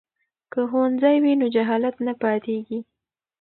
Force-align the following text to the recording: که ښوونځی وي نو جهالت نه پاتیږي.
که 0.51 0.61
ښوونځی 0.69 1.15
وي 1.23 1.33
نو 1.39 1.45
جهالت 1.55 1.95
نه 2.07 2.13
پاتیږي. 2.21 2.79